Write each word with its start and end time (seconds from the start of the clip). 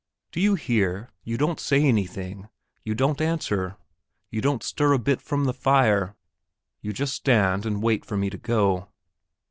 Do 0.31 0.39
you 0.41 0.55
hear? 0.55 1.11
You 1.23 1.37
don't 1.37 1.59
say 1.59 1.83
anything; 1.83 2.49
you 2.83 2.95
don't 2.95 3.21
answer; 3.21 3.77
you 4.31 4.41
don't 4.41 4.63
stir 4.63 4.93
a 4.93 4.97
bit 4.97 5.21
from 5.21 5.43
the 5.45 5.53
fire; 5.53 6.15
you 6.81 6.91
just 6.91 7.13
stand 7.13 7.67
and 7.67 7.83
wait 7.83 8.03
for 8.03 8.17
me 8.17 8.31
to 8.31 8.37
go...." 8.39 8.87